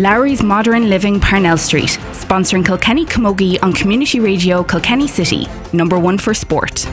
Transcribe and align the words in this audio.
Lowry's 0.00 0.42
Modern 0.42 0.88
Living 0.88 1.20
Parnell 1.20 1.58
Street, 1.58 1.98
sponsoring 2.12 2.64
Kilkenny 2.64 3.04
Camogie 3.04 3.62
on 3.62 3.74
Community 3.74 4.18
Radio 4.18 4.64
Kilkenny 4.64 5.06
City, 5.06 5.46
number 5.74 5.98
one 5.98 6.16
for 6.16 6.32
sport. 6.32 6.86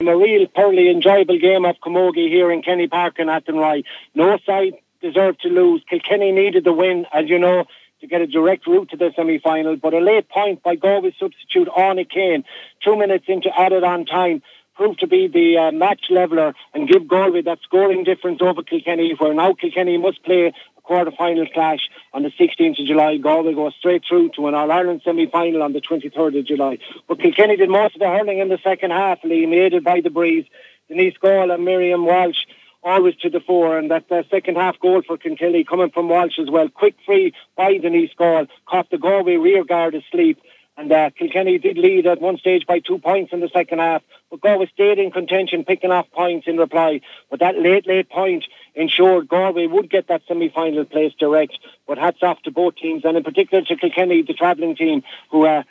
A 0.00 0.14
real 0.14 0.46
thoroughly 0.54 0.90
enjoyable 0.90 1.38
game 1.38 1.64
of 1.64 1.76
Camogie 1.80 2.28
here 2.28 2.52
in 2.52 2.60
Kenny 2.60 2.86
Park 2.86 3.14
and 3.18 3.30
Athenry. 3.30 3.86
No 4.14 4.36
side 4.44 4.74
deserved 5.00 5.40
to 5.40 5.48
lose. 5.48 5.82
Kilkenny 5.88 6.32
needed 6.32 6.64
the 6.64 6.72
win, 6.74 7.06
as 7.14 7.30
you 7.30 7.38
know, 7.38 7.64
to 8.02 8.06
get 8.06 8.20
a 8.20 8.26
direct 8.26 8.66
route 8.66 8.90
to 8.90 8.98
the 8.98 9.10
semi-final. 9.16 9.76
But 9.76 9.94
a 9.94 10.00
late 10.00 10.28
point 10.28 10.62
by 10.62 10.74
Galway 10.74 11.16
substitute 11.18 11.68
Arnie 11.68 12.06
Kane, 12.06 12.44
two 12.84 12.94
minutes 12.94 13.24
into 13.28 13.48
added 13.58 13.84
on 13.84 14.04
time, 14.04 14.42
proved 14.74 15.00
to 15.00 15.06
be 15.06 15.28
the 15.28 15.58
uh, 15.58 15.72
match 15.72 16.06
leveller 16.10 16.54
and 16.74 16.88
give 16.88 17.06
Galway 17.06 17.42
that 17.42 17.58
scoring 17.62 18.04
difference 18.04 18.40
over 18.40 18.62
Kilkenny, 18.62 19.14
where 19.18 19.34
now 19.34 19.54
Kilkenny 19.54 19.98
must 19.98 20.22
play 20.24 20.46
a 20.46 20.80
quarter-final 20.82 21.46
clash 21.48 21.88
on 22.12 22.22
the 22.22 22.30
16th 22.30 22.80
of 22.80 22.86
July. 22.86 23.16
Galway 23.16 23.54
go 23.54 23.70
straight 23.70 24.02
through 24.08 24.30
to 24.36 24.48
an 24.48 24.54
All-Ireland 24.54 25.02
semi-final 25.04 25.62
on 25.62 25.72
the 25.72 25.80
23rd 25.80 26.38
of 26.38 26.46
July. 26.46 26.78
But 27.08 27.20
Kilkenny 27.20 27.56
did 27.56 27.70
most 27.70 27.94
of 27.94 28.00
the 28.00 28.08
hurling 28.08 28.38
in 28.38 28.48
the 28.48 28.58
second 28.62 28.90
half, 28.90 29.20
Liam, 29.22 29.54
aided 29.54 29.84
by 29.84 30.00
the 30.00 30.10
breeze. 30.10 30.46
Denise 30.88 31.16
Gall 31.18 31.50
and 31.50 31.64
Miriam 31.64 32.04
Walsh 32.04 32.44
always 32.82 33.14
to 33.16 33.30
the 33.30 33.40
fore, 33.40 33.78
and 33.78 33.90
that 33.90 34.10
uh, 34.10 34.22
second 34.30 34.56
half 34.56 34.78
goal 34.80 35.02
for 35.06 35.16
Kilkenny 35.16 35.64
coming 35.64 35.90
from 35.90 36.08
Walsh 36.08 36.38
as 36.38 36.50
well. 36.50 36.68
Quick 36.68 36.96
free 37.06 37.32
by 37.56 37.78
Denise 37.78 38.10
Gall, 38.16 38.46
caught 38.66 38.90
the 38.90 38.98
Galway 38.98 39.36
rear 39.36 39.64
guard 39.64 39.94
asleep. 39.94 40.40
And 40.82 40.90
uh, 40.90 41.10
Kilkenny 41.10 41.58
did 41.58 41.78
lead 41.78 42.08
at 42.08 42.20
one 42.20 42.38
stage 42.38 42.66
by 42.66 42.80
two 42.80 42.98
points 42.98 43.32
in 43.32 43.38
the 43.38 43.48
second 43.48 43.78
half, 43.78 44.02
but 44.28 44.40
Galway 44.40 44.66
stayed 44.74 44.98
in 44.98 45.12
contention, 45.12 45.64
picking 45.64 45.92
off 45.92 46.10
points 46.10 46.48
in 46.48 46.56
reply. 46.56 47.02
But 47.30 47.38
that 47.38 47.56
late, 47.56 47.86
late 47.86 48.10
point 48.10 48.46
ensured 48.74 49.28
Galway 49.28 49.68
would 49.68 49.88
get 49.88 50.08
that 50.08 50.22
semi-final 50.26 50.84
place 50.86 51.12
direct. 51.16 51.56
But 51.86 51.98
hats 51.98 52.20
off 52.20 52.42
to 52.42 52.50
both 52.50 52.74
teams, 52.74 53.04
and 53.04 53.16
in 53.16 53.22
particular 53.22 53.62
to 53.64 53.76
Kilkenny, 53.76 54.22
the 54.22 54.34
travelling 54.34 54.74
team, 54.74 55.04
who, 55.30 55.46
uh, 55.46 55.62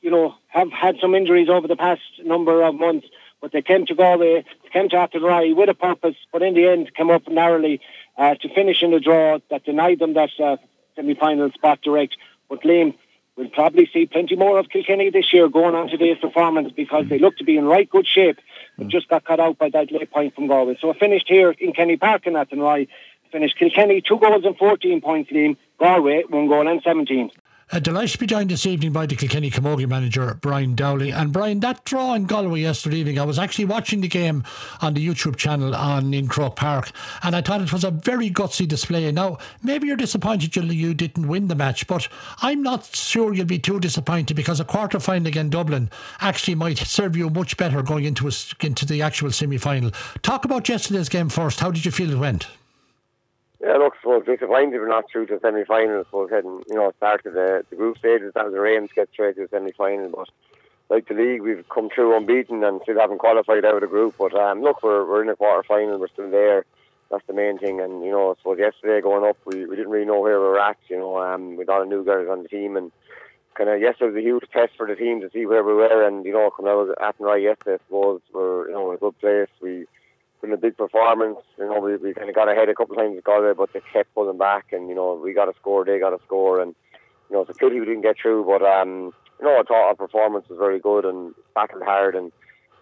you 0.00 0.12
know, 0.12 0.36
have 0.46 0.70
had 0.70 0.98
some 1.00 1.16
injuries 1.16 1.48
over 1.48 1.66
the 1.66 1.74
past 1.74 2.02
number 2.22 2.62
of 2.62 2.76
months. 2.76 3.08
But 3.40 3.50
they 3.50 3.62
came 3.62 3.86
to 3.86 3.96
Galway, 3.96 4.44
came 4.72 4.88
to 4.90 4.96
Athenry 4.98 5.52
with 5.52 5.68
a 5.68 5.74
purpose, 5.74 6.14
but 6.32 6.42
in 6.42 6.54
the 6.54 6.68
end 6.68 6.94
came 6.94 7.10
up 7.10 7.26
narrowly 7.26 7.80
uh, 8.16 8.36
to 8.36 8.54
finish 8.54 8.84
in 8.84 8.94
a 8.94 9.00
draw 9.00 9.40
that 9.50 9.64
denied 9.64 9.98
them 9.98 10.14
that 10.14 10.30
uh, 10.38 10.58
semi-final 10.94 11.50
spot 11.50 11.80
direct. 11.82 12.16
But 12.48 12.62
Liam, 12.62 12.94
we'll 13.36 13.48
probably 13.48 13.88
see 13.92 14.06
plenty 14.06 14.36
more 14.36 14.58
of 14.58 14.68
Kilkenny 14.68 15.10
this 15.10 15.32
year 15.32 15.48
going 15.48 15.74
on 15.74 15.88
today's 15.88 16.18
performance 16.18 16.72
because 16.74 17.08
they 17.08 17.18
look 17.18 17.36
to 17.38 17.44
be 17.44 17.56
in 17.56 17.64
right 17.64 17.88
good 17.88 18.06
shape, 18.06 18.38
but 18.78 18.86
mm. 18.86 18.90
just 18.90 19.08
got 19.08 19.24
cut 19.24 19.40
out 19.40 19.58
by 19.58 19.70
that 19.70 19.90
late 19.90 20.10
point 20.10 20.34
from 20.34 20.46
Galway. 20.46 20.76
So 20.80 20.90
I 20.90 20.98
finished 20.98 21.26
here 21.28 21.50
in 21.50 21.72
Kenny 21.72 21.96
Park 21.96 22.26
in 22.26 22.34
Athenry. 22.34 22.88
Finished 23.32 23.58
Kilkenny 23.58 24.00
two 24.00 24.18
goals 24.18 24.44
and 24.44 24.56
14 24.56 25.00
points, 25.00 25.30
Liam. 25.32 25.56
Galway 25.80 26.22
one 26.28 26.46
goal 26.46 26.68
and 26.68 26.80
17. 26.82 27.30
Uh, 27.74 27.80
delighted 27.80 28.12
to 28.12 28.18
be 28.18 28.26
joined 28.26 28.50
this 28.52 28.66
evening 28.66 28.92
by 28.92 29.04
the 29.04 29.16
Kilkenny 29.16 29.50
Camogie 29.50 29.88
manager, 29.88 30.38
Brian 30.40 30.76
Dowling. 30.76 31.10
And 31.10 31.32
Brian, 31.32 31.58
that 31.58 31.84
draw 31.84 32.14
in 32.14 32.26
Galway 32.26 32.60
yesterday 32.60 32.98
evening, 32.98 33.18
I 33.18 33.24
was 33.24 33.36
actually 33.36 33.64
watching 33.64 34.00
the 34.00 34.06
game 34.06 34.44
on 34.80 34.94
the 34.94 35.04
YouTube 35.04 35.34
channel 35.34 35.74
on 35.74 36.14
in 36.14 36.28
Croke 36.28 36.54
Park, 36.54 36.92
and 37.24 37.34
I 37.34 37.40
thought 37.40 37.62
it 37.62 37.72
was 37.72 37.82
a 37.82 37.90
very 37.90 38.30
gutsy 38.30 38.68
display. 38.68 39.10
Now, 39.10 39.38
maybe 39.60 39.88
you're 39.88 39.96
disappointed 39.96 40.54
you 40.54 40.94
didn't 40.94 41.26
win 41.26 41.48
the 41.48 41.56
match, 41.56 41.88
but 41.88 42.06
I'm 42.42 42.62
not 42.62 42.84
sure 42.94 43.34
you'll 43.34 43.44
be 43.44 43.58
too 43.58 43.80
disappointed 43.80 44.36
because 44.36 44.60
a 44.60 44.64
quarter 44.64 45.00
final 45.00 45.26
against 45.26 45.50
Dublin 45.50 45.90
actually 46.20 46.54
might 46.54 46.78
serve 46.78 47.16
you 47.16 47.28
much 47.28 47.56
better 47.56 47.82
going 47.82 48.04
into 48.04 48.28
a, 48.28 48.32
into 48.64 48.86
the 48.86 49.02
actual 49.02 49.32
semi 49.32 49.58
final. 49.58 49.90
Talk 50.22 50.44
about 50.44 50.68
yesterday's 50.68 51.08
game 51.08 51.28
first. 51.28 51.58
How 51.58 51.72
did 51.72 51.84
you 51.84 51.90
feel 51.90 52.12
it 52.12 52.18
went? 52.18 52.46
Yeah, 53.64 53.78
look, 53.78 53.94
I 53.96 54.00
suppose 54.02 54.26
disappointed 54.26 54.78
we're 54.78 54.88
not 54.88 55.10
through 55.10 55.26
to 55.26 55.40
semi 55.40 55.64
final. 55.64 56.00
I 56.00 56.04
suppose 56.04 56.28
heading, 56.30 56.62
you 56.68 56.74
know, 56.74 56.92
started 56.98 57.32
the, 57.32 57.64
the 57.70 57.76
group 57.76 57.96
stages, 57.96 58.32
that 58.34 58.44
was 58.44 58.52
our 58.52 58.66
aim 58.66 58.88
to 58.88 58.94
get 58.94 59.08
straight 59.10 59.36
to 59.36 59.42
the 59.42 59.48
semi 59.48 59.72
final. 59.72 60.10
But 60.10 60.28
like 60.90 61.08
the 61.08 61.14
league, 61.14 61.40
we've 61.40 61.66
come 61.70 61.88
through 61.88 62.14
unbeaten 62.14 62.62
and 62.62 62.80
still 62.82 63.00
haven't 63.00 63.18
qualified 63.18 63.64
out 63.64 63.76
of 63.76 63.80
the 63.80 63.86
group. 63.86 64.16
But 64.18 64.34
um, 64.34 64.60
look, 64.60 64.82
we're, 64.82 65.08
we're 65.08 65.22
in 65.22 65.30
a 65.30 65.36
quarter 65.36 65.62
final, 65.66 65.98
we're 65.98 66.08
still 66.08 66.30
there. 66.30 66.66
That's 67.10 67.26
the 67.26 67.32
main 67.32 67.58
thing. 67.58 67.80
And, 67.80 68.04
you 68.04 68.10
know, 68.10 68.32
I 68.32 68.34
suppose 68.36 68.58
yesterday 68.58 69.00
going 69.00 69.24
up, 69.24 69.38
we, 69.46 69.64
we 69.64 69.76
didn't 69.76 69.90
really 69.90 70.06
know 70.06 70.20
where 70.20 70.38
we 70.38 70.46
were 70.46 70.60
at. 70.60 70.76
You 70.88 70.98
know, 70.98 71.18
um, 71.18 71.56
with 71.56 71.70
all 71.70 71.80
the 71.80 71.86
new 71.86 72.04
girls 72.04 72.28
on 72.30 72.42
the 72.42 72.48
team. 72.50 72.76
And 72.76 72.92
kind 73.54 73.70
of, 73.70 73.80
yesterday 73.80 74.12
was 74.12 74.16
a 74.16 74.26
huge 74.26 74.44
test 74.52 74.72
for 74.76 74.86
the 74.86 74.94
team 74.94 75.22
to 75.22 75.30
see 75.30 75.46
where 75.46 75.64
we 75.64 75.72
were. 75.72 76.06
And, 76.06 76.26
you 76.26 76.32
know, 76.32 76.50
coming 76.50 76.70
out 76.70 76.88
of 76.88 76.96
Athenry 77.00 77.44
yesterday, 77.44 77.76
I 77.76 77.86
suppose 77.86 78.20
we're, 78.34 78.68
you 78.68 78.74
know, 78.74 78.90
in 78.90 78.96
a 78.96 78.98
good 78.98 79.18
place. 79.20 79.48
We, 79.62 79.86
been 80.44 80.52
a 80.52 80.58
big 80.58 80.76
performance. 80.76 81.38
You 81.58 81.66
know, 81.66 81.80
we, 81.80 81.96
we 81.96 82.14
kind 82.14 82.28
of 82.28 82.34
got 82.34 82.50
ahead 82.50 82.68
a 82.68 82.74
couple 82.74 82.94
of 82.94 83.00
times 83.00 83.16
with 83.16 83.24
Galway, 83.24 83.54
but 83.56 83.72
they 83.72 83.80
kept 83.92 84.14
pulling 84.14 84.38
back, 84.38 84.66
and 84.72 84.88
you 84.88 84.94
know, 84.94 85.14
we 85.14 85.32
got 85.32 85.48
a 85.48 85.54
score, 85.54 85.84
they 85.84 85.98
got 85.98 86.12
a 86.12 86.22
score, 86.24 86.60
and 86.60 86.74
you 87.30 87.36
know, 87.36 87.42
it's 87.42 87.50
a 87.50 87.54
pity 87.54 87.80
we 87.80 87.86
didn't 87.86 88.02
get 88.02 88.16
through. 88.20 88.44
But 88.44 88.62
um, 88.62 89.12
you 89.40 89.46
know, 89.46 89.58
I 89.58 89.62
thought 89.62 89.88
our 89.88 89.94
performance 89.94 90.48
was 90.48 90.58
very 90.58 90.78
good 90.78 91.04
and 91.04 91.34
battled 91.54 91.82
hard, 91.82 92.14
and 92.14 92.30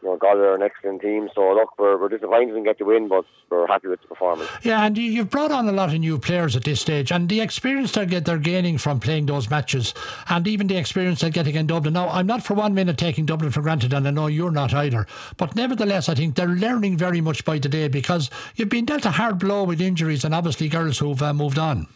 you 0.02 0.08
know, 0.08 0.16
Galway 0.16 0.42
are 0.42 0.54
an 0.54 0.62
excellent 0.62 1.00
team. 1.00 1.28
So 1.34 1.52
look, 1.52 1.78
we're, 1.78 1.98
we're 1.98 2.08
disappointed 2.08 2.48
didn't 2.48 2.64
get 2.64 2.78
the 2.78 2.84
win, 2.84 3.08
but 3.08 3.24
we're 3.50 3.66
happy 3.66 3.88
with 3.88 4.00
the 4.02 4.08
performance. 4.08 4.50
Yeah, 4.62 4.84
and 4.84 4.96
you've 4.98 5.30
brought 5.30 5.52
on 5.52 5.68
a 5.68 5.72
lot 5.72 5.92
of 5.92 6.00
new 6.00 6.18
players 6.18 6.56
at 6.56 6.64
this 6.64 6.80
stage, 6.80 7.12
and 7.12 7.28
the 7.28 7.40
experience 7.40 7.92
they're, 7.92 8.06
they're 8.06 8.38
gaining 8.38 8.78
from 8.78 9.00
playing 9.00 9.26
those 9.26 9.48
matches, 9.48 9.94
and 10.28 10.46
even 10.48 10.66
the 10.66 10.76
experience 10.76 11.20
they're 11.20 11.30
getting 11.30 11.54
in 11.54 11.66
Dublin. 11.66 11.94
Now, 11.94 12.08
I'm 12.08 12.26
not 12.26 12.42
for 12.42 12.54
one 12.54 12.74
minute 12.74 12.98
taking 12.98 13.26
Dublin 13.26 13.50
for 13.50 13.62
granted, 13.62 13.92
and 13.92 14.06
I 14.06 14.10
know 14.10 14.26
you're 14.26 14.50
not 14.50 14.74
either. 14.74 15.06
But 15.36 15.54
nevertheless, 15.54 16.08
I 16.08 16.14
think 16.14 16.34
they're 16.34 16.48
learning 16.48 16.96
very 16.96 17.20
much 17.20 17.44
by 17.44 17.58
the 17.58 17.68
day 17.68 17.88
because 17.88 18.30
you've 18.56 18.68
been 18.68 18.84
dealt 18.84 19.04
a 19.04 19.12
hard 19.12 19.38
blow 19.38 19.64
with 19.64 19.80
injuries, 19.80 20.24
and 20.24 20.34
obviously 20.34 20.68
girls 20.68 20.98
who've 20.98 21.22
uh, 21.22 21.32
moved 21.32 21.58
on. 21.58 21.86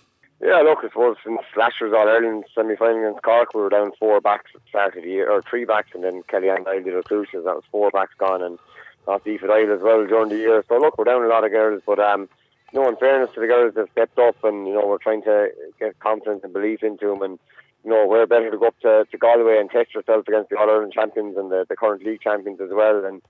Yeah, 0.40 0.58
look, 0.58 0.80
I 0.80 0.88
suppose 0.88 1.16
since 1.24 1.40
last 1.56 1.80
year's 1.80 1.94
All 1.94 2.08
Ireland 2.08 2.44
semi 2.54 2.76
final 2.76 2.98
against 2.98 3.22
Cork, 3.22 3.54
we 3.54 3.62
were 3.62 3.70
down 3.70 3.92
four 3.98 4.20
backs 4.20 4.50
at 4.54 4.62
the 4.62 4.68
start 4.68 4.96
of 4.96 5.02
the 5.02 5.08
year, 5.08 5.30
or 5.30 5.42
three 5.42 5.64
backs, 5.64 5.90
and 5.94 6.04
then 6.04 6.22
Kellyanne 6.24 6.64
Doyle 6.64 6.82
did 6.82 6.94
a 6.94 7.02
crucial. 7.02 7.42
That 7.42 7.54
was 7.54 7.64
four 7.70 7.90
backs 7.90 8.12
gone, 8.18 8.42
and 8.42 8.58
not 9.06 9.26
Aoife 9.26 9.40
Doyle 9.40 9.72
as 9.72 9.80
well 9.80 10.06
during 10.06 10.28
the 10.28 10.36
year. 10.36 10.62
So 10.68 10.76
look, 10.76 10.98
we're 10.98 11.04
down 11.04 11.24
a 11.24 11.28
lot 11.28 11.44
of 11.44 11.52
girls, 11.52 11.82
but 11.86 11.98
um, 11.98 12.28
you 12.72 12.80
know, 12.80 12.88
in 12.88 12.96
fairness 12.96 13.30
to 13.34 13.40
the 13.40 13.46
girls, 13.46 13.74
they've 13.74 13.88
stepped 13.92 14.18
up, 14.18 14.36
and 14.44 14.66
you 14.66 14.74
know, 14.74 14.86
we're 14.86 14.98
trying 14.98 15.22
to 15.22 15.48
get 15.80 15.98
confidence 16.00 16.42
and 16.44 16.52
belief 16.52 16.82
into 16.82 17.06
them, 17.06 17.22
and 17.22 17.38
you 17.82 17.90
know, 17.90 18.06
we're 18.06 18.26
better 18.26 18.50
to 18.50 18.58
go 18.58 18.66
up 18.66 18.78
to, 18.80 19.06
to 19.10 19.16
Galway 19.18 19.58
and 19.58 19.70
test 19.70 19.96
ourselves 19.96 20.26
against 20.28 20.50
the 20.50 20.58
All 20.58 20.68
Ireland 20.68 20.92
champions 20.92 21.36
and 21.38 21.50
the, 21.50 21.64
the 21.68 21.76
current 21.76 22.04
league 22.04 22.20
champions 22.20 22.60
as 22.60 22.70
well, 22.72 23.06
and 23.06 23.22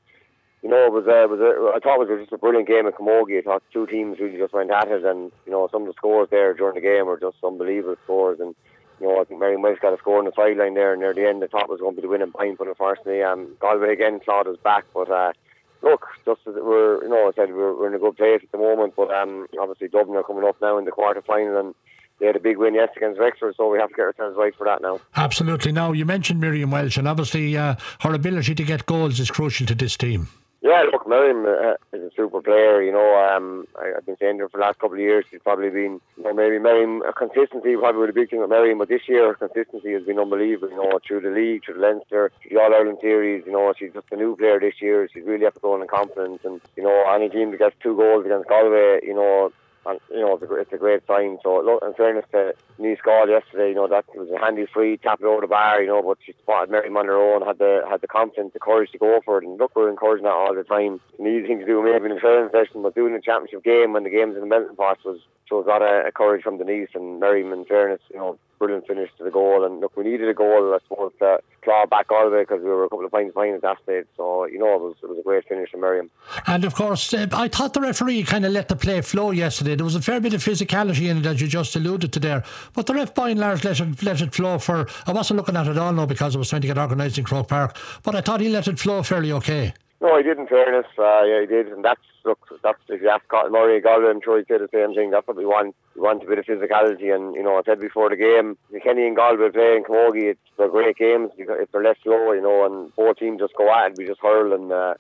you 0.67 0.73
know, 0.73 0.85
it 0.85 0.93
was 0.93 1.07
a, 1.07 1.23
it 1.23 1.31
was 1.31 1.39
a, 1.39 1.77
I 1.77 1.79
thought 1.79 2.03
it 2.03 2.11
was 2.11 2.27
just 2.27 2.33
a 2.33 2.39
brilliant 2.39 2.67
game 2.67 2.89
at 2.89 2.99
Camogie. 2.99 3.39
I 3.39 3.43
thought 3.43 3.63
two 3.73 3.87
teams 3.87 4.19
really 4.19 4.37
just 4.37 4.53
went 4.53 4.73
at 4.73 4.89
it, 4.89 5.05
and 5.05 5.31
you 5.47 5.53
know, 5.53 5.69
some 5.71 5.83
of 5.83 5.87
the 5.87 5.95
scores 5.95 6.27
there 6.33 6.55
during 6.55 6.75
the 6.75 6.81
game 6.81 7.07
were 7.07 7.21
just 7.21 7.37
unbelievable 7.45 7.95
scores. 8.03 8.41
And 8.41 8.53
you 9.01 9.07
know, 9.07 9.21
I 9.21 9.25
think 9.25 9.39
Mary 9.39 9.57
Welsh 9.57 9.79
got 9.81 9.95
a 9.95 9.99
score 9.99 10.19
on 10.19 10.25
the 10.25 10.33
sideline 10.35 10.75
there 10.75 10.93
and 10.93 11.01
near 11.01 11.15
the 11.15 11.25
end. 11.25 11.45
I 11.45 11.47
thought 11.47 11.69
was 11.69 11.79
going 11.79 11.95
to 11.95 12.03
be 12.03 12.03
the 12.03 12.11
winning 12.11 12.33
point, 12.33 12.59
but 12.59 12.67
unfortunately, 12.67 13.23
um, 13.23 13.55
Galway 13.61 13.93
again 13.93 14.19
clawed 14.19 14.49
us 14.49 14.57
back. 14.65 14.87
But 14.93 15.09
uh, 15.09 15.35
look, 15.83 16.05
just 16.25 16.41
as 16.49 16.55
we're, 16.59 17.01
you 17.05 17.11
know, 17.11 17.29
I 17.29 17.33
said 17.37 17.55
we're, 17.55 17.79
we're 17.79 17.87
in 17.87 17.95
a 17.95 18.01
good 18.01 18.17
place 18.17 18.41
at 18.43 18.51
the 18.51 18.59
moment. 18.59 18.95
But 18.97 19.15
um, 19.15 19.47
obviously, 19.61 19.87
Dublin 19.87 20.19
are 20.19 20.25
coming 20.25 20.43
up 20.43 20.57
now 20.61 20.79
in 20.79 20.85
the 20.85 20.91
quarter 20.91 21.23
final, 21.23 21.61
and 21.61 21.77
they 22.19 22.27
had 22.27 22.35
a 22.35 22.41
big 22.41 22.57
win 22.57 22.75
yesterday 22.75 23.07
against 23.07 23.21
Wexford, 23.21 23.55
so 23.57 23.71
we 23.71 23.79
have 23.79 23.91
to 23.91 23.95
get 23.95 24.07
ourselves 24.07 24.37
right 24.37 24.57
for 24.57 24.65
that 24.65 24.83
now. 24.83 24.99
Absolutely. 25.15 25.71
Now, 25.71 25.93
you 25.93 26.05
mentioned 26.05 26.41
Miriam 26.41 26.73
Walsh, 26.73 26.97
and 26.97 27.07
obviously 27.07 27.57
uh, 27.57 27.77
her 28.01 28.13
ability 28.13 28.57
to 28.57 28.65
get 28.65 28.87
goals 28.87 29.21
is 29.21 29.31
crucial 29.31 29.65
to 29.69 29.77
this 29.77 29.97
team. 29.97 30.27
Yeah, 30.63 30.85
look, 30.91 31.07
Miriam 31.07 31.45
uh, 31.45 31.75
is 31.97 32.13
a 32.13 32.15
super 32.17 32.41
player. 32.41 32.83
You 32.83 32.91
know, 32.91 33.15
um, 33.15 33.67
I, 33.79 33.93
have 33.95 34.07
been 34.07 34.17
saying 34.19 34.39
her 34.39 34.49
for 34.49 34.57
the 34.57 34.63
last 34.63 34.79
couple 34.79 34.97
of 34.97 35.01
years. 35.01 35.25
She's 35.31 35.41
probably 35.43 35.69
been, 35.69 36.01
you 36.17 36.25
know, 36.25 36.33
maybe 36.33 36.59
Miriam 36.59 37.03
uh, 37.03 37.13
consistency 37.13 37.77
probably 37.77 38.01
was 38.01 38.11
a 38.11 38.15
big 38.15 38.31
thing 38.31 38.41
with 38.41 38.51
Miriam, 38.51 38.79
but 38.79 38.89
this 38.89 39.03
year 39.07 39.35
consistency 39.35 39.93
has 39.93 40.03
been 40.05 40.19
unbelievable. 40.19 40.71
You 40.71 40.77
know, 40.77 40.99
through 41.07 41.21
the 41.21 41.31
league, 41.31 41.65
through 41.65 41.75
the 41.75 41.81
Leinster, 41.81 42.33
through 42.43 42.57
the 42.57 42.61
All 42.61 42.75
Ireland 42.75 42.99
series. 43.01 43.45
You 43.47 43.53
know, 43.53 43.73
she's 43.79 43.93
just 43.93 44.11
a 44.11 44.17
new 44.17 44.35
player 44.35 44.59
this 44.59 44.81
year. 44.81 45.09
She's 45.13 45.25
really 45.25 45.47
up 45.47 45.55
to 45.55 45.61
going 45.61 45.83
in 45.83 45.89
confidence, 45.89 46.41
and 46.45 46.61
you 46.75 46.83
know, 46.83 47.05
any 47.15 47.29
team 47.29 47.51
that 47.51 47.59
gets 47.59 47.77
two 47.83 47.95
goals 47.95 48.25
against 48.25 48.49
Galway, 48.49 49.01
you 49.03 49.15
know, 49.15 49.53
and 49.87 50.01
you 50.11 50.21
know, 50.21 50.35
it's 50.35 50.43
a, 50.43 50.55
it's 50.57 50.73
a 50.73 50.79
great 50.79 51.07
sign. 51.07 51.39
So, 51.43 51.63
look, 51.63 51.83
in 51.83 51.95
fairness 51.95 52.25
to 52.33 52.55
Denise 52.77 52.99
Gall 53.05 53.29
yesterday, 53.29 53.69
you 53.69 53.75
know, 53.75 53.89
that 53.89 54.05
was 54.15 54.29
a 54.31 54.39
handy 54.39 54.67
free, 54.67 54.97
tap 54.97 55.23
over 55.23 55.41
the 55.41 55.47
bar, 55.47 55.81
you 55.81 55.89
know, 55.89 56.03
but 56.03 56.19
she 56.25 56.33
spotted 56.43 56.71
Mary 56.71 56.89
her 56.91 57.35
own, 57.35 57.47
had 57.47 57.59
the 57.59 57.83
had 57.89 58.01
the 58.01 58.09
confidence, 58.09 58.53
the 58.53 58.59
courage 58.59 58.91
to 58.93 58.99
go 58.99 59.21
for 59.25 59.39
it. 59.39 59.45
And 59.45 59.59
look, 59.59 59.75
we're 59.77 59.91
encouraging 59.91 60.25
that 60.25 60.33
all 60.33 60.55
the 60.55 60.65
time. 60.65 61.01
An 61.19 61.27
easy 61.27 61.47
thing 61.47 61.61
to 61.61 61.67
do 61.67 61.83
maybe 61.83 62.07
in 62.07 62.13
a 62.13 62.21
training 62.21 62.51
session, 62.53 62.83
but 62.83 62.95
doing 62.95 63.15
a 63.15 63.21
championship 63.21 63.65
game 63.65 63.93
when 63.93 64.05
the 64.05 64.11
game's 64.11 64.35
in 64.35 64.41
the 64.41 64.47
melting 64.47 64.77
pot 64.77 64.99
was 65.05 65.21
shows 65.49 65.65
a 65.67 65.69
lot 65.69 65.83
of 65.83 66.13
courage 66.15 66.43
from 66.43 66.59
Denise 66.59 66.89
and 66.95 67.21
Mary. 67.21 67.43
In 67.47 67.65
fairness, 67.65 68.01
you 68.11 68.17
know, 68.17 68.39
brilliant 68.59 68.87
finish 68.87 69.11
to 69.19 69.25
the 69.25 69.31
goal. 69.31 69.65
And 69.65 69.81
look, 69.81 69.97
we 69.97 70.05
needed 70.05 70.29
a 70.29 70.35
goal, 70.35 70.75
I 70.75 70.79
suppose, 70.89 71.13
to 71.19 71.41
claw 71.63 71.87
back 71.87 72.11
all 72.11 72.29
the 72.29 72.37
way 72.37 72.43
because 72.43 72.63
we 72.63 72.69
were 72.69 72.85
a 72.85 72.89
couple 72.89 73.05
of 73.05 73.11
points 73.11 73.35
behind 73.35 73.55
at 73.55 73.63
that 73.63 73.79
stage. 73.83 74.07
So, 74.17 74.47
you 74.47 74.59
know, 74.59 74.75
it 74.75 74.81
was, 74.81 74.95
it 75.03 75.09
was 75.09 75.19
a 75.19 75.23
great 75.23 75.47
finish 75.49 75.71
from 75.71 75.81
Miriam. 75.81 76.11
And 76.47 76.65
of 76.65 76.75
course, 76.75 77.13
uh, 77.13 77.27
I 77.33 77.49
thought 77.49 77.75
the 77.75 77.81
referee 77.81 78.23
kind 78.25 78.45
of 78.47 78.53
let 78.53 78.69
the 78.69 78.77
play 78.77 79.01
flow 79.01 79.31
yesterday. 79.31 79.75
There 79.75 79.85
was 79.85 79.95
a 79.95 80.03
fair 80.03 80.21
bit 80.21 80.35
of 80.35 80.43
physicality 80.43 81.09
in 81.09 81.19
it, 81.19 81.27
as 81.27 81.41
you 81.41 81.49
just 81.49 81.77
alluded 81.77 82.13
to 82.13 82.21
there. 82.21 82.45
But 82.73 82.87
the 82.87 82.95
ref, 82.95 83.15
by 83.15 83.31
and 83.31 83.41
large, 83.41 83.65
let 83.65 83.81
it, 83.81 84.03
let 84.03 84.21
it 84.21 84.35
flow 84.35 84.59
for. 84.59 84.89
I 85.07 85.13
wasn't 85.13 85.39
looking 85.39 85.57
at 85.57 85.67
it 85.67 85.79
all 85.79 85.93
now 85.93 86.07
because 86.07 86.35
I 86.35 86.39
was 86.39 86.51
trying 86.51 86.63
to 86.63 86.69
get 86.69 86.79
organised 86.79 87.19
in 87.19 87.25
Croke 87.25 87.49
Park, 87.49 87.77
but 88.03 88.15
I 88.15 88.21
thought 88.21 88.41
he 88.41 88.49
let 88.49 88.69
it 88.69 88.79
flow 88.79 89.03
fairly 89.03 89.33
okay. 89.33 89.75
No, 90.01 90.13
I 90.13 90.23
did. 90.23 90.39
In 90.39 90.47
fairness, 90.47 90.87
uh, 90.99 91.23
yeah, 91.25 91.41
I 91.43 91.47
did, 91.49 91.69
and 91.69 91.85
that's 91.85 92.01
look, 92.25 92.39
that's 92.63 92.79
if 92.89 93.01
you 93.01 93.09
ask 93.09 93.25
Murray 93.51 93.81
Galway, 93.81 94.11
I'm 94.11 94.21
sure 94.23 94.37
he'd 94.37 94.47
say 94.47 94.59
the 94.59 94.69
same 94.73 94.95
thing. 94.95 95.11
That's 95.11 95.27
what 95.27 95.39
we 95.39 95.47
want. 95.47 95.75
We 95.95 96.03
want 96.03 96.23
a 96.23 96.27
bit 96.27 96.39
of 96.39 96.45
physicality, 96.45 97.15
and 97.15 97.35
you 97.35 97.43
know, 97.43 97.57
I 97.57 97.63
said 97.65 97.81
before 97.81 98.11
the 98.11 98.17
game, 98.17 98.59
Kenny 98.83 99.07
and 99.07 99.17
Galway 99.17 99.51
play 99.51 99.77
in 99.77 99.85
Camogie. 99.85 100.33
It's 100.33 100.41
they're 100.59 100.69
great 100.69 100.99
games 100.99 101.31
if 101.39 101.73
they're 101.73 101.83
less 101.83 101.97
slow, 102.03 102.33
you 102.33 102.43
know, 102.43 102.67
and 102.67 102.95
both 102.95 103.17
teams 103.19 103.41
just 103.41 103.55
go 103.57 103.73
at 103.73 103.93
it, 103.93 103.99
we 103.99 104.07
just 104.07 104.21
hurl 104.21 104.53
and. 104.53 104.71
Uh, 104.71 104.95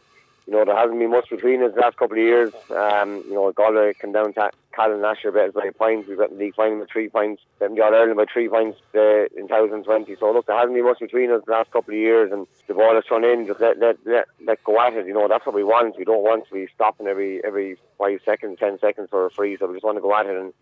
you 0.46 0.52
know, 0.52 0.64
there 0.64 0.76
hasn't 0.76 1.00
been 1.00 1.10
much 1.10 1.28
between 1.28 1.60
us 1.64 1.74
the 1.74 1.80
last 1.80 1.96
couple 1.96 2.16
of 2.16 2.22
years. 2.22 2.52
Um, 2.70 3.24
you 3.26 3.34
know, 3.34 3.50
Galway 3.50 3.94
came 3.94 4.12
down 4.12 4.32
to 4.34 4.50
Callan 4.72 5.02
last 5.02 5.24
year 5.24 5.32
by 5.32 5.70
points. 5.70 6.08
We've 6.08 6.18
got 6.18 6.30
the 6.30 6.36
league 6.36 6.54
final 6.54 6.78
with 6.78 6.88
three 6.88 7.08
points. 7.08 7.42
Then 7.58 7.74
got 7.74 7.92
Ireland 7.92 8.16
by 8.16 8.26
three 8.32 8.48
points 8.48 8.78
uh, 8.94 9.26
in 9.36 9.48
2020. 9.48 10.14
So 10.20 10.30
look, 10.30 10.46
there 10.46 10.56
hasn't 10.56 10.74
been 10.74 10.84
much 10.84 11.00
between 11.00 11.32
us 11.32 11.42
the 11.46 11.50
last 11.50 11.72
couple 11.72 11.94
of 11.94 11.98
years, 11.98 12.30
and 12.30 12.46
the 12.68 12.74
ball 12.74 12.96
is 12.96 13.04
thrown 13.08 13.24
in. 13.24 13.48
Just 13.48 13.60
let 13.60 13.80
let 13.80 13.96
let, 14.06 14.26
let 14.46 14.62
go 14.62 14.80
at 14.80 14.94
it. 14.94 15.06
You 15.08 15.14
know, 15.14 15.26
that's 15.26 15.44
what 15.44 15.54
we 15.54 15.64
want. 15.64 15.98
We 15.98 16.04
don't 16.04 16.22
want 16.22 16.46
to 16.46 16.54
be 16.54 16.68
stopping 16.72 17.08
every 17.08 17.44
every 17.44 17.76
five 17.98 18.20
seconds, 18.24 18.58
ten 18.60 18.78
seconds 18.78 19.08
for 19.10 19.26
a 19.26 19.30
free. 19.32 19.56
So 19.56 19.66
we 19.66 19.74
just 19.74 19.84
want 19.84 19.96
to 19.96 20.02
go 20.02 20.14
at 20.14 20.26
it. 20.26 20.36
And 20.36 20.52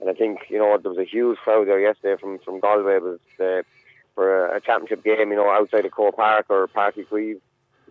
and 0.00 0.08
I 0.08 0.14
think 0.14 0.46
you 0.48 0.58
know 0.58 0.78
there 0.78 0.90
was 0.90 0.98
a 0.98 1.04
huge 1.04 1.36
crowd 1.38 1.68
there 1.68 1.80
yesterday 1.80 2.18
from 2.18 2.38
from 2.38 2.60
Galway. 2.60 2.96
It 2.96 3.02
was 3.02 3.20
uh, 3.38 3.62
for 4.14 4.46
a, 4.46 4.56
a 4.56 4.60
championship 4.60 5.04
game. 5.04 5.30
You 5.30 5.36
know, 5.36 5.50
outside 5.50 5.84
of 5.84 5.92
Croke 5.92 6.16
Park 6.16 6.46
or 6.48 6.66
Uí 6.68 7.04
Chaoimh 7.10 7.40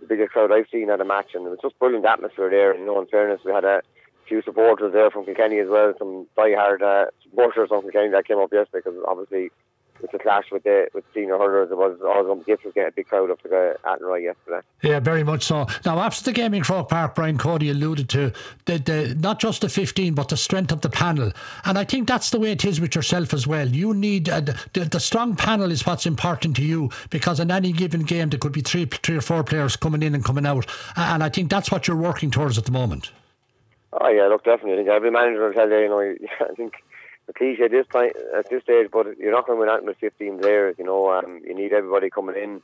the 0.03 0.15
biggest 0.15 0.31
crowd 0.31 0.51
I've 0.51 0.67
seen 0.71 0.89
at 0.89 1.01
a 1.01 1.05
match, 1.05 1.31
and 1.33 1.45
it 1.45 1.49
was 1.49 1.59
just 1.61 1.79
brilliant 1.79 2.05
atmosphere 2.05 2.49
there. 2.49 2.71
And 2.71 2.81
You 2.81 2.85
know, 2.85 3.01
in 3.01 3.07
fairness, 3.07 3.41
we 3.45 3.51
had 3.51 3.65
a 3.65 3.81
few 4.27 4.41
supporters 4.41 4.93
there 4.93 5.09
from 5.09 5.25
Kilkenny 5.25 5.59
as 5.59 5.69
well, 5.69 5.93
some 5.97 6.27
die-hard 6.35 6.81
uh, 6.81 7.05
supporters 7.23 7.69
from 7.69 7.81
Kilkenny 7.81 8.09
that 8.09 8.27
came 8.27 8.37
up 8.39 8.53
yesterday 8.53 8.83
because 8.85 8.99
obviously 9.07 9.51
with 10.03 10.11
the 10.11 10.19
clash 10.19 10.43
with 10.51 10.63
the 10.63 10.87
with 10.93 11.03
senior 11.13 11.37
hurlers, 11.37 11.71
it 11.71 11.77
was 11.77 11.97
all 12.05 12.23
the 12.23 12.43
gifts 12.43 12.63
was 12.63 12.73
getting 12.73 12.89
a 12.89 12.91
big 12.91 13.07
crowd 13.07 13.31
up 13.31 13.41
to 13.41 13.47
the 13.47 13.75
Athenry 13.83 14.25
yesterday. 14.25 14.59
Yeah, 14.83 14.99
very 14.99 15.23
much 15.23 15.43
so. 15.43 15.65
Now 15.85 15.99
after 15.99 16.23
the 16.23 16.33
game 16.33 16.53
in 16.53 16.61
Croke 16.61 16.89
Park, 16.89 17.15
Brian 17.15 17.37
Cody 17.37 17.69
alluded 17.69 18.09
to 18.09 18.33
the, 18.65 18.77
the 18.77 19.15
not 19.19 19.39
just 19.39 19.61
the 19.61 19.69
fifteen, 19.69 20.13
but 20.13 20.29
the 20.29 20.37
strength 20.37 20.71
of 20.71 20.81
the 20.81 20.89
panel, 20.89 21.31
and 21.65 21.77
I 21.79 21.85
think 21.85 22.07
that's 22.07 22.29
the 22.29 22.39
way 22.39 22.51
it 22.51 22.65
is 22.65 22.79
with 22.79 22.93
yourself 22.93 23.33
as 23.33 23.47
well. 23.47 23.67
You 23.67 23.93
need 23.93 24.29
uh, 24.29 24.41
the, 24.41 24.85
the 24.91 24.99
strong 24.99 25.35
panel 25.35 25.71
is 25.71 25.85
what's 25.85 26.05
important 26.05 26.57
to 26.57 26.63
you 26.63 26.91
because 27.09 27.39
in 27.39 27.49
any 27.49 27.71
given 27.71 28.03
game 28.03 28.29
there 28.29 28.39
could 28.39 28.51
be 28.51 28.61
three 28.61 28.85
three 28.85 29.15
or 29.15 29.21
four 29.21 29.43
players 29.43 29.75
coming 29.77 30.03
in 30.03 30.13
and 30.13 30.23
coming 30.23 30.45
out, 30.45 30.67
and 30.97 31.23
I 31.23 31.29
think 31.29 31.49
that's 31.49 31.71
what 31.71 31.87
you're 31.87 31.97
working 31.97 32.29
towards 32.29 32.57
at 32.57 32.65
the 32.65 32.71
moment. 32.71 33.11
Oh 34.01 34.09
yeah, 34.09 34.27
look, 34.27 34.43
definitely. 34.43 34.73
I 34.73 34.77
think 34.77 34.89
every 34.89 35.11
manager 35.11 35.45
will 35.45 35.53
tell 35.53 35.69
you, 35.69 35.79
you 35.79 35.89
know, 35.89 36.15
I 36.49 36.53
think 36.55 36.73
the 37.27 37.33
cliche 37.33 37.63
at 37.65 37.71
this 37.71 37.87
point 37.87 38.13
at 38.37 38.49
this 38.49 38.63
stage, 38.63 38.89
but 38.91 39.17
you're 39.17 39.31
not 39.31 39.47
going 39.47 39.57
to 39.57 39.61
win 39.61 39.69
out 39.69 39.85
with 39.85 39.97
15 39.97 40.39
players. 40.39 40.75
You 40.77 40.85
know, 40.85 41.11
um, 41.11 41.41
you 41.45 41.55
need 41.55 41.73
everybody 41.73 42.09
coming 42.09 42.35
in. 42.35 42.61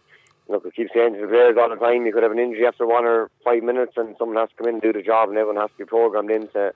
Look, 0.48 0.64
we 0.64 0.72
keep 0.72 0.90
saying 0.94 1.14
to 1.14 1.22
the 1.22 1.28
players 1.28 1.58
all 1.60 1.70
the 1.70 1.76
time, 1.76 2.06
you 2.06 2.14
could 2.14 2.24
have 2.24 2.32
an 2.32 2.40
injury 2.40 2.66
after 2.66 2.86
one 2.86 3.06
or 3.06 3.30
five 3.44 3.64
minutes, 3.64 3.94
and 3.98 4.16
someone 4.18 4.38
has 4.38 4.50
to 4.50 4.56
come 4.56 4.68
in 4.68 4.76
and 4.76 4.82
do 4.82 4.92
the 4.92 5.04
job, 5.04 5.30
and 5.30 5.38
everyone 5.38 5.62
has 5.62 5.70
to 5.72 5.78
be 5.78 5.86
programmed 5.86 6.32
into 6.32 6.74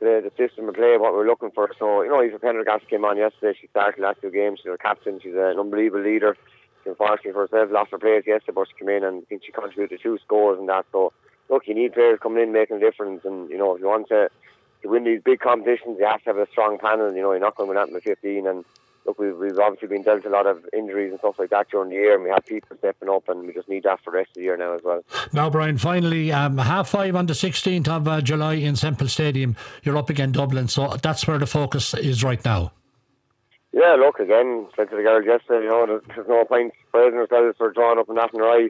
the, 0.00 0.20
the 0.22 0.32
system 0.36 0.68
of 0.68 0.74
play 0.74 0.96
what 0.98 1.14
we're 1.14 1.26
looking 1.26 1.50
for. 1.50 1.70
So, 1.78 2.02
you 2.02 2.10
know, 2.10 2.20
Aoife 2.20 2.40
Prendergast 2.40 2.88
came 2.88 3.04
on 3.04 3.16
yesterday. 3.16 3.58
She 3.58 3.66
started 3.68 4.00
last 4.00 4.20
two 4.20 4.30
games. 4.30 4.60
She's 4.62 4.72
a 4.72 4.78
captain. 4.78 5.20
She's 5.22 5.34
an 5.34 5.58
unbelievable 5.58 6.04
leader. 6.04 6.36
She 6.82 6.90
unfortunately 6.90 7.32
for 7.32 7.46
herself 7.46 7.70
lost 7.72 7.92
her 7.92 7.98
players 7.98 8.24
yesterday, 8.26 8.52
but 8.54 8.68
she 8.68 8.78
came 8.78 8.90
in 8.90 9.04
and 9.04 9.22
I 9.22 9.24
think 9.24 9.42
she 9.44 9.52
contributed 9.52 10.00
two 10.02 10.18
scores 10.24 10.58
and 10.58 10.68
that. 10.68 10.84
So, 10.92 11.12
look, 11.48 11.66
you 11.66 11.74
need 11.74 11.94
players 11.94 12.18
coming 12.22 12.42
in 12.42 12.52
making 12.52 12.76
a 12.76 12.80
difference, 12.80 13.24
and 13.24 13.48
you 13.48 13.56
know, 13.56 13.74
if 13.74 13.80
you 13.80 13.86
want 13.86 14.08
to 14.08 14.28
to 14.84 14.90
win 14.90 15.04
these 15.04 15.20
big 15.22 15.40
competitions, 15.40 15.96
you 15.98 16.06
have 16.06 16.22
to 16.22 16.30
have 16.30 16.38
a 16.38 16.46
strong 16.50 16.78
panel. 16.78 17.12
You 17.12 17.22
know, 17.22 17.32
you're 17.32 17.40
not 17.40 17.56
going 17.56 17.66
to 17.66 17.70
win 17.70 17.78
out 17.78 17.88
in 17.88 17.94
the 17.94 18.00
15. 18.00 18.46
And 18.46 18.64
look, 19.06 19.18
we've, 19.18 19.36
we've 19.36 19.58
obviously 19.58 19.88
been 19.88 20.02
dealt 20.02 20.24
a 20.26 20.28
lot 20.28 20.46
of 20.46 20.64
injuries 20.72 21.10
and 21.10 21.18
stuff 21.18 21.38
like 21.38 21.50
that 21.50 21.70
during 21.70 21.88
the 21.88 21.96
year, 21.96 22.14
and 22.14 22.22
we 22.22 22.30
have 22.30 22.44
people 22.44 22.76
stepping 22.78 23.08
up, 23.08 23.28
and 23.28 23.46
we 23.46 23.52
just 23.52 23.68
need 23.68 23.84
that 23.84 24.00
for 24.04 24.10
the 24.10 24.18
rest 24.18 24.30
of 24.30 24.34
the 24.34 24.42
year 24.42 24.56
now 24.56 24.74
as 24.74 24.82
well. 24.84 25.02
Now, 25.32 25.48
Brian, 25.48 25.78
finally, 25.78 26.30
um, 26.32 26.58
half 26.58 26.90
five 26.90 27.16
on 27.16 27.26
the 27.26 27.32
16th 27.32 27.88
of 27.88 28.06
uh, 28.06 28.20
July 28.20 28.54
in 28.54 28.76
Semple 28.76 29.08
Stadium. 29.08 29.56
You're 29.82 29.96
up 29.96 30.10
again 30.10 30.32
Dublin, 30.32 30.68
so 30.68 30.96
that's 31.02 31.26
where 31.26 31.38
the 31.38 31.46
focus 31.46 31.94
is 31.94 32.22
right 32.22 32.44
now. 32.44 32.72
Yeah, 33.72 33.96
look, 33.98 34.20
again, 34.20 34.68
said 34.76 34.90
to 34.90 34.96
the 34.96 35.02
girls 35.02 35.24
yesterday, 35.26 35.64
you 35.64 35.70
know, 35.70 35.86
there's, 35.86 36.02
there's 36.14 36.28
no 36.28 36.44
point 36.44 36.74
praising 36.92 37.18
ourselves 37.18 37.56
for 37.56 37.72
drawing 37.72 37.98
up 37.98 38.08
in 38.08 38.16
Athenry. 38.16 38.68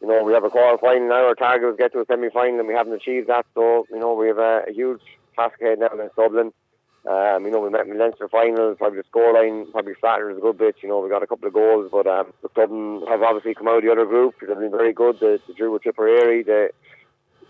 You 0.00 0.08
know, 0.08 0.24
we 0.24 0.32
have 0.32 0.44
a 0.44 0.50
quarter 0.50 0.78
final 0.78 1.08
now. 1.08 1.26
Our 1.26 1.34
target 1.34 1.68
was 1.68 1.76
get 1.78 1.92
to 1.92 2.00
a 2.00 2.06
semi 2.06 2.30
final, 2.30 2.58
and 2.58 2.66
we 2.66 2.74
haven't 2.74 2.94
achieved 2.94 3.28
that. 3.28 3.44
So, 3.54 3.86
you 3.90 3.98
know, 3.98 4.14
we 4.14 4.28
have 4.28 4.38
a, 4.38 4.64
a 4.66 4.72
huge 4.72 5.02
Cascade 5.36 5.78
now 5.78 5.88
against 5.88 6.16
Dublin. 6.16 6.52
Um, 7.08 7.46
you 7.46 7.50
know, 7.50 7.60
we 7.60 7.70
met 7.70 7.86
in 7.86 7.96
the 7.96 7.98
Leinster 7.98 8.28
final, 8.28 8.74
probably 8.74 9.00
the 9.00 9.08
scoreline 9.08 9.70
probably 9.72 9.94
flattered 9.94 10.36
a 10.36 10.40
good 10.40 10.58
bit. 10.58 10.76
You 10.82 10.90
know, 10.90 11.00
we 11.00 11.08
got 11.08 11.22
a 11.22 11.26
couple 11.26 11.48
of 11.48 11.54
goals, 11.54 11.88
but 11.90 12.06
um, 12.06 12.32
Dublin 12.54 13.02
have 13.08 13.22
obviously 13.22 13.54
come 13.54 13.68
out 13.68 13.78
of 13.78 13.84
the 13.84 13.92
other 13.92 14.04
group. 14.04 14.34
They've 14.40 14.48
been 14.48 14.70
very 14.70 14.92
good. 14.92 15.18
They, 15.18 15.38
drew 15.54 15.72
with 15.72 15.82
Tipperary. 15.82 16.42
They, 16.42 16.68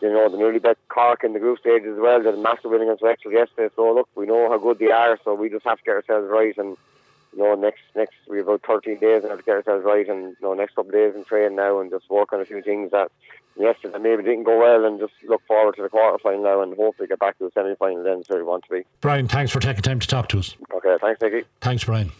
you 0.01 0.13
know, 0.13 0.29
the 0.29 0.39
nearly 0.39 0.61
bet 0.61 0.79
Cork 0.89 1.25
in 1.25 1.33
the 1.33 1.41
group 1.41 1.59
stage 1.59 1.83
as 1.83 1.99
well. 1.99 2.21
They 2.21 2.27
had 2.27 2.39
a 2.39 2.43
massive 2.43 2.71
win 2.71 2.83
against 2.83 3.03
Wexford 3.03 3.33
yesterday. 3.33 3.75
So, 3.75 3.93
look, 3.93 4.09
we 4.15 4.27
know 4.27 4.49
how 4.49 4.59
good 4.59 4.79
they 4.79 4.93
are, 4.93 5.19
so 5.25 5.35
we 5.35 5.51
just 5.51 5.65
have 5.67 5.79
to 5.79 5.85
get 5.85 5.97
ourselves 5.97 6.29
right. 6.31 6.57
And, 6.57 6.77
you 7.33 7.43
know, 7.43 7.55
next, 7.55 7.81
next 7.95 8.15
we 8.29 8.39
have 8.39 8.49
about 8.49 8.63
13 8.67 8.99
days 8.99 9.23
and 9.23 9.31
have 9.31 9.39
to 9.39 9.45
get 9.45 9.57
ourselves 9.57 9.85
right. 9.85 10.09
And, 10.09 10.23
you 10.23 10.37
know, 10.43 10.55
next 10.55 10.75
couple 10.75 10.91
of 10.91 10.95
days 10.95 11.15
and 11.15 11.27
train 11.27 11.57
now 11.57 11.81
and 11.81 11.91
just 11.91 12.11
work 12.11 12.33
on 12.33 12.41
a 12.41 12.45
few 12.45 12.63
things 12.63 12.91
that 12.91 13.11
yesterday 13.59 13.99
maybe 13.99 14.23
didn't 14.23 14.45
go 14.45 14.59
well 14.59 14.85
and 14.85 14.99
just 14.99 15.13
look 15.29 15.43
forward 15.47 15.77
to 15.77 15.83
the 15.83 15.89
quarter 15.89 16.19
final 16.19 16.43
now 16.43 16.63
and 16.63 16.75
hopefully 16.77 17.09
get 17.09 17.19
back 17.19 17.39
to 17.39 17.45
the 17.45 17.51
semi 17.53 17.75
final 17.77 18.03
then 18.03 18.23
where 18.27 18.39
we 18.39 18.45
want 18.45 18.65
to 18.65 18.71
be. 18.71 18.83
Brian, 19.01 19.29
thanks 19.29 19.53
for 19.53 19.61
taking 19.61 19.83
time 19.83 20.01
to 20.01 20.07
talk 20.07 20.29
to 20.29 20.39
us. 20.39 20.57
Okay, 20.73 20.97
thanks, 21.01 21.21
Nicky. 21.21 21.45
Thanks, 21.61 21.85
Brian. 21.85 22.11